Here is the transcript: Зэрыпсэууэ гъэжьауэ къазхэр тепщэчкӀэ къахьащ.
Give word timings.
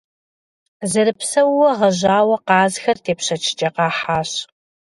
Зэрыпсэууэ 0.91 1.69
гъэжьауэ 1.79 2.35
къазхэр 2.47 2.97
тепщэчкӀэ 3.03 3.69
къахьащ. 3.75 4.31